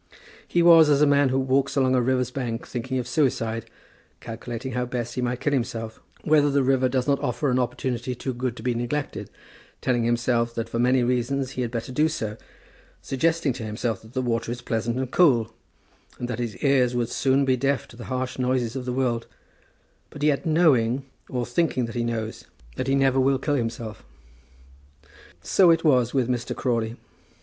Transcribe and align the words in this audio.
He 0.47 0.63
was 0.63 0.89
as 0.89 1.03
a 1.03 1.05
man 1.05 1.29
who 1.29 1.37
walks 1.37 1.75
along 1.75 1.93
a 1.93 2.01
river's 2.01 2.31
bank 2.31 2.67
thinking 2.67 2.97
of 2.97 3.07
suicide, 3.07 3.69
calculating 4.19 4.71
how 4.71 4.87
best 4.87 5.13
he 5.13 5.21
might 5.21 5.41
kill 5.41 5.53
himself, 5.53 6.01
whether 6.23 6.49
the 6.49 6.63
river 6.63 6.89
does 6.89 7.07
not 7.07 7.19
offer 7.19 7.51
an 7.51 7.59
opportunity 7.59 8.15
too 8.15 8.33
good 8.33 8.57
to 8.57 8.63
be 8.63 8.73
neglected, 8.73 9.29
telling 9.79 10.03
himself 10.03 10.55
that 10.55 10.67
for 10.69 10.79
many 10.79 11.03
reasons 11.03 11.51
he 11.51 11.61
had 11.61 11.69
better 11.69 11.91
do 11.91 12.09
so, 12.09 12.35
suggesting 13.03 13.53
to 13.53 13.63
himself 13.63 14.01
that 14.01 14.13
the 14.13 14.23
water 14.23 14.51
is 14.51 14.63
pleasant 14.63 14.97
and 14.97 15.11
cool, 15.11 15.53
and 16.17 16.27
that 16.27 16.39
his 16.39 16.57
ears 16.63 16.95
would 16.95 17.09
soon 17.09 17.45
be 17.45 17.55
deaf 17.55 17.87
to 17.87 17.95
the 17.95 18.05
harsh 18.05 18.39
noises 18.39 18.75
of 18.75 18.85
the 18.85 18.93
world, 18.93 19.27
but 20.09 20.23
yet 20.23 20.47
knowing, 20.47 21.05
or 21.29 21.45
thinking 21.45 21.85
that 21.85 21.93
he 21.93 22.03
knows, 22.03 22.45
that 22.75 22.87
he 22.87 22.95
never 22.95 23.19
will 23.19 23.37
kill 23.37 23.53
himself. 23.53 24.03
So 25.43 25.69
it 25.69 25.83
was 25.83 26.11
with 26.11 26.27
Mr. 26.27 26.55
Crawley. 26.55 26.97